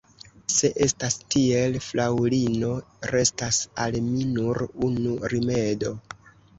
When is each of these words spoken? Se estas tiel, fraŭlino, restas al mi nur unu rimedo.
Se 0.53 0.69
estas 0.85 1.17
tiel, 1.35 1.77
fraŭlino, 1.89 2.71
restas 3.13 3.63
al 3.87 4.01
mi 4.11 4.27
nur 4.35 4.67
unu 4.91 5.17
rimedo. 5.37 5.99